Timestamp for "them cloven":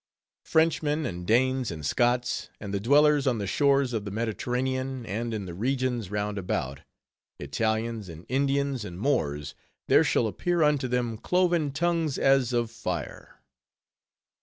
10.87-11.71